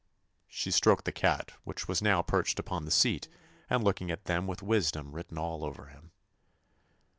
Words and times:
She 0.47 0.71
stroked 0.71 1.05
the 1.05 1.11
cat 1.11 1.51
which 1.63 1.87
was 1.87 2.01
now 2.01 2.23
perched 2.23 2.57
upon 2.57 2.85
the 2.85 2.89
seat 2.89 3.29
and 3.69 3.83
looking 3.83 4.09
at 4.09 4.25
them 4.25 4.47
with 4.47 4.63
wisdom 4.63 5.11
written 5.11 5.37
all 5.37 5.63
over 5.63 5.89
him. 5.89 6.09